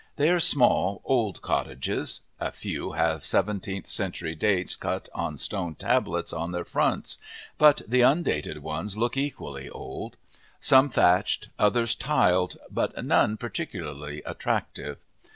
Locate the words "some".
10.59-10.89